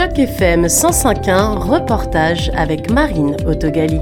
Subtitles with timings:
[0.00, 4.00] Choc FM 105.1, reportage avec Marine Autogali.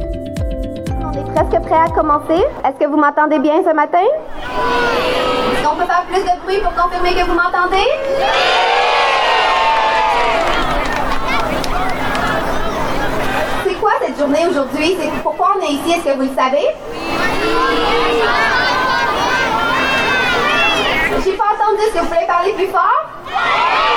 [1.02, 2.41] On est presque prêt à commencer.
[2.64, 3.98] Est-ce que vous m'entendez bien ce matin?
[4.05, 7.89] Est-ce qu'on peut faire plus de bruit pour confirmer que vous m'entendez?
[13.65, 14.96] C'est quoi cette journée aujourd'hui?
[15.01, 15.95] C'est pourquoi on est ici?
[15.96, 16.69] Est-ce que vous le savez?
[21.25, 21.83] J'ai pas entendu.
[21.83, 23.88] Est-ce que vous pouvez parler plus fort?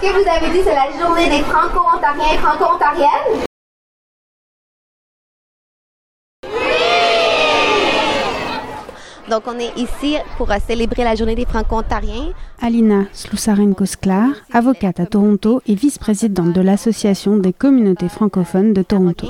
[0.00, 3.47] Est-ce que vous avez dit c'est la journée des Franco-Ontariens et Franco-Ontariennes?
[9.30, 12.32] Donc, on est ici pour célébrer la journée des Franco-Ontariens.
[12.62, 19.26] Alina Slusarenko-Sklar, avocate à Toronto et vice-présidente de l'Association des communautés francophones de Toronto.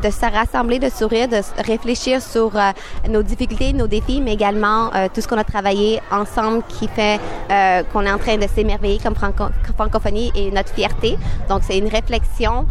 [0.00, 2.70] De se rassembler, de sourire, de réfléchir sur euh,
[3.08, 7.18] nos difficultés, nos défis, mais également euh, tout ce qu'on a travaillé ensemble qui fait
[7.50, 9.46] euh, qu'on est en train de s'émerveiller comme franco
[9.76, 11.18] francophonie et notre fierté.
[11.48, 12.66] Donc, c'est une réflexion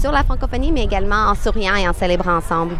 [0.00, 2.76] sur la francophonie, mais également en souriant et en célébrant ensemble.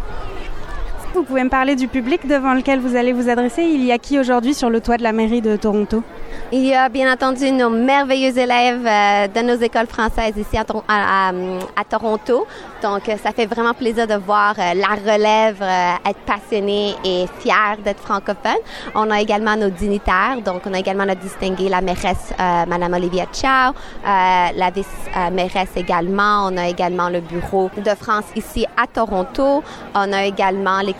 [1.17, 3.63] Vous pouvez me parler du public devant lequel vous allez vous adresser.
[3.63, 6.03] Il y a qui aujourd'hui sur le toit de la mairie de Toronto?
[6.51, 10.63] Il y a bien entendu nos merveilleux élèves euh, de nos écoles françaises ici à,
[10.87, 11.31] à,
[11.75, 12.45] à, Toronto.
[12.81, 15.61] Donc, euh, ça fait vraiment plaisir de voir euh, la relève
[16.05, 18.57] être passionnée et fière d'être francophone.
[18.95, 20.37] On a également nos dignitaires.
[20.43, 26.47] Donc, on a également notre distinguée, la mairesse Madame Olivia Chow, la vice-mairesse également.
[26.47, 29.63] On a également le bureau de France ici à Toronto.
[29.93, 30.95] On a également les,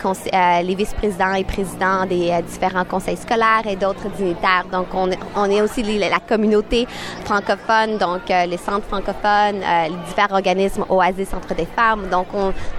[0.62, 4.66] les vice-présidents et présidents des différents conseils scolaires et d'autres dignitaires.
[4.70, 6.86] Donc, on, on est aussi la communauté
[7.24, 11.67] francophone, donc euh, les centres francophones, euh, les divers organismes Oasis Centre des
[12.10, 12.26] Donc,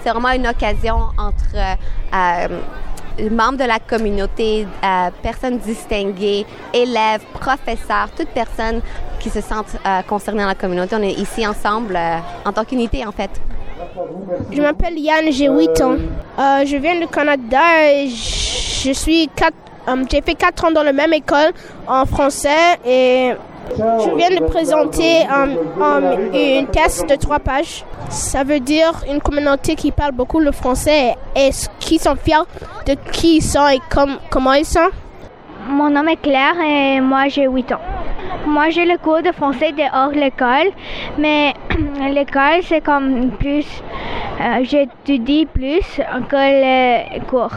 [0.02, 1.56] c'est vraiment une occasion entre
[2.14, 2.48] euh,
[3.30, 4.68] membres de la communauté,
[5.22, 8.82] personnes distinguées, élèves, professeurs, toutes personnes
[9.20, 9.76] qui se sentent
[10.08, 10.96] concernées dans la communauté.
[10.98, 12.00] On est ici ensemble
[12.46, 13.30] en tant qu'unité, en fait.
[14.52, 15.96] Je m'appelle Yann, j'ai 8 ans.
[16.38, 17.60] je viens du Canada
[17.92, 19.54] et je suis 4
[20.10, 21.52] j'ai fait quatre ans dans la même école
[21.88, 23.34] en français et
[23.78, 25.26] je viens de présenter
[26.34, 27.86] une thèse de trois pages.
[28.10, 32.46] Ça veut dire une communauté qui parle beaucoup le français et qui sont fiers
[32.86, 33.80] de qui ils sont et
[34.30, 34.90] comment ils sont.
[35.68, 37.82] Mon nom est Claire et moi j'ai 8 ans.
[38.48, 40.72] Moi j'ai le cours de français dehors l'école,
[41.18, 41.54] mais
[42.12, 43.68] l'école c'est comme plus,
[44.42, 47.52] euh, j'étudie plus que le cours.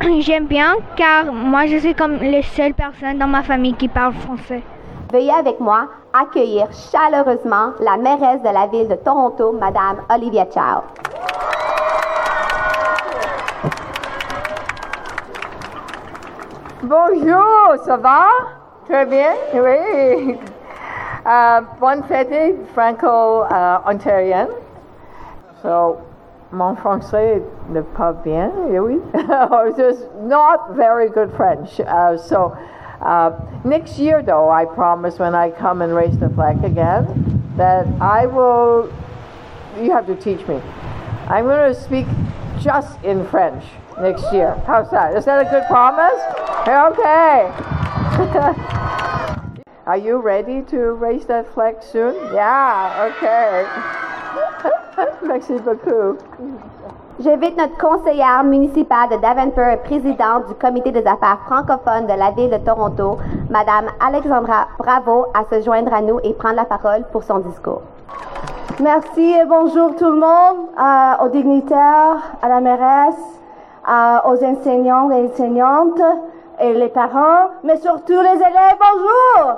[0.20, 4.14] J'aime bien car moi je suis comme la seule personne dans ma famille qui parle
[4.14, 4.62] français.
[5.14, 10.82] Veuillez avec moi accueillir chaleureusement la mairesse de la ville de Toronto, Madame Olivia Chow.
[16.82, 18.26] Bonjour, ça va?
[18.88, 19.30] Très bien?
[19.54, 20.36] Oui.
[21.24, 24.48] Euh, bonne fête franco-ontarienne.
[25.62, 25.96] so,
[26.50, 29.00] mon français n'est pas bien, oui.
[29.76, 31.78] Just not very good French.
[31.78, 32.52] Uh, so
[33.04, 37.86] uh, next year, though, I promise when I come and raise the flag again, that
[38.00, 38.92] I will.
[39.80, 40.60] You have to teach me.
[41.28, 42.06] I'm going to speak
[42.60, 43.64] just in French
[44.00, 44.54] next year.
[44.66, 45.16] How's that?
[45.16, 46.20] Is that a good promise?
[46.66, 47.50] Okay.
[49.86, 52.14] Are you ready to raise that flag soon?
[52.32, 53.66] Yeah, okay.
[55.26, 56.20] Merci beaucoup.
[57.20, 62.32] J'invite notre conseillère municipale de Davenport et présidente du comité des affaires francophones de la
[62.32, 63.18] ville de Toronto,
[63.50, 67.82] Madame Alexandra Bravo, à se joindre à nous et prendre la parole pour son discours.
[68.80, 73.40] Merci et bonjour tout le monde, euh, aux dignitaires, à la mairesse,
[73.88, 76.00] euh, aux enseignants et enseignantes
[76.60, 78.78] et les parents, mais surtout les élèves.
[78.80, 79.54] Bonjour!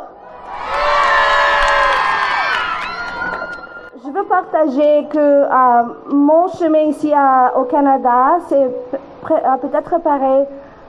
[4.06, 7.13] je veux partager que euh, mon chemin ici
[7.57, 10.45] au Canada, c'est euh, peut-être pareil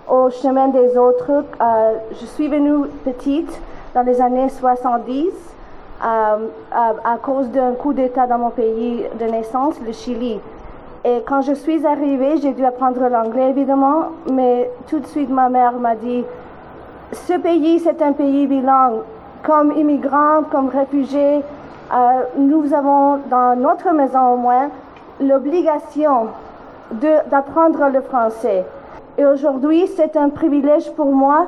[0.09, 1.43] au chemin des autres.
[1.61, 3.61] Euh, je suis venue petite
[3.93, 5.27] dans les années 70
[6.01, 6.37] à,
[6.71, 10.39] à, cause d'un coup d'État dans mon pays de naissance, le Chili.
[11.03, 15.49] Et quand je suis arrivée, j'ai dû apprendre l'anglais évidemment, mais tout de suite ma
[15.49, 16.23] mère m'a dit,
[17.11, 19.01] ce pays c'est un pays bilingue.
[19.43, 21.41] Comme immigrant, comme réfugié,
[21.93, 24.69] euh, nous avons dans notre maison au moins
[25.21, 26.27] l'obligation
[26.91, 28.65] d'apprendre le français.
[29.17, 31.47] Et aujourd'hui, c'est un privilège pour moi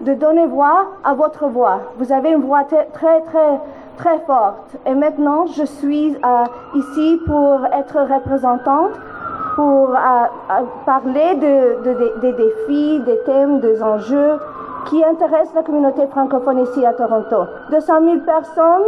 [0.00, 1.80] de donner voix à votre voix.
[1.98, 2.86] Vous avez une voix très,
[3.20, 3.60] très,
[3.96, 4.76] très forte.
[4.86, 6.44] Et maintenant, je suis euh,
[6.74, 8.92] ici pour être représentante,
[9.56, 14.38] pour euh, parler de, des défis, des thèmes, des enjeux
[14.86, 17.44] qui intéressent la communauté francophone ici à Toronto.
[17.70, 18.84] 200 000 personnes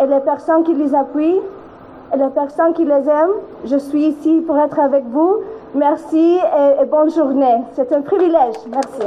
[0.00, 1.40] et les personnes qui les appuient
[2.14, 3.40] et les personnes qui les aiment.
[3.64, 5.38] Je suis ici pour être avec vous.
[5.74, 6.38] Merci
[6.80, 7.62] et, bonne journée.
[7.72, 8.56] C'est un privilège.
[8.70, 9.02] Merci.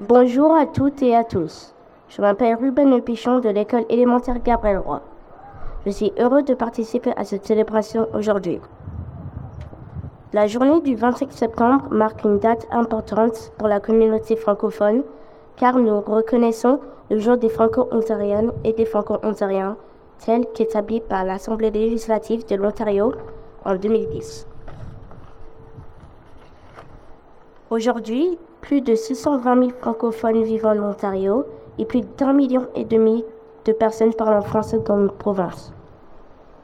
[0.00, 1.74] Bonjour à toutes et à tous.
[2.08, 5.00] Je m'appelle Ruben Pichon de l'école élémentaire Gabriel Roy.
[5.86, 8.60] Je suis heureux de participer à cette célébration aujourd'hui.
[10.34, 15.04] La journée du 25 septembre marque une date importante pour la communauté francophone
[15.54, 19.76] car nous reconnaissons le jour des Franco-Ontariennes et des Franco-Ontariens
[20.18, 23.12] tel qu'établi par l'Assemblée législative de l'Ontario
[23.64, 24.48] en 2010.
[27.70, 31.44] Aujourd'hui, plus de 620 000 francophones vivent en Ontario
[31.78, 33.24] et plus d'un million et demi
[33.66, 35.72] de personnes parlent français dans notre province.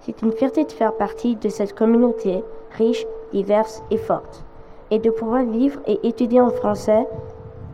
[0.01, 2.43] C'est une fierté de faire partie de cette communauté
[2.77, 4.45] riche, diverse et forte,
[4.91, 7.07] et de pouvoir vivre et étudier en français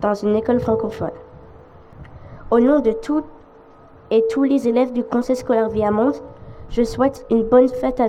[0.00, 1.11] dans une école francophone.
[2.50, 3.25] Au nom de toutes
[4.11, 6.17] et tous les élèves du Conseil scolaire Viamonde,
[6.69, 8.08] je souhaite une bonne fête à,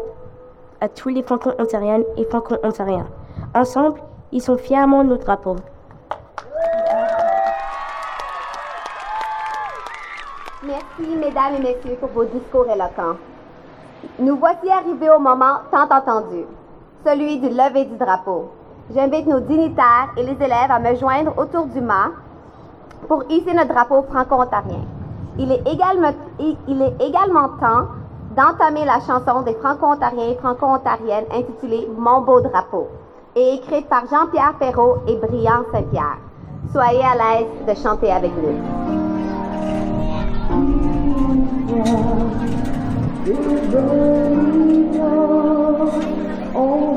[0.82, 3.08] à tous les franco-ontariennes et franco-ontariens.
[3.56, 4.02] Ensemble,
[4.32, 5.56] ils sont fièrement nos drapeaux.
[10.64, 13.16] Merci, mesdames et messieurs, pour vos discours éloquents.
[14.20, 16.46] Nous voici arrivés au moment tant attendu,
[17.06, 18.52] celui du lever du drapeau.
[18.94, 22.12] J'invite nos dignitaires et les élèves à me joindre autour du mât
[23.08, 24.86] pour hisser notre drapeau franco-ontarien.
[25.38, 27.88] Il est également, il est également temps
[28.36, 32.88] d'entamer la chanson des franco-ontariens et franco-ontariennes intitulée Mon beau drapeau
[33.36, 36.18] et écrite par Jean-Pierre Perrault et Brian Saint-Pierre.
[36.72, 38.58] Soyez à l'aise de chanter avec nous.
[46.58, 46.97] all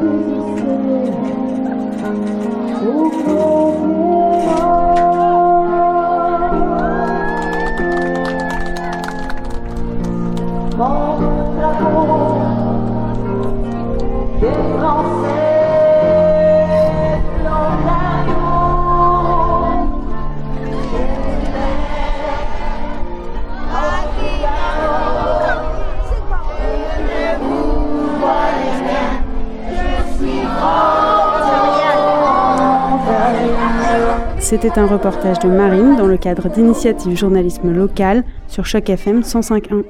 [34.50, 39.84] C'était un reportage de Marine dans le cadre d'initiatives journalisme local sur Choc FM 105.1.